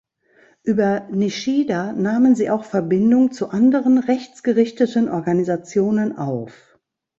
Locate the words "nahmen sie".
1.93-2.49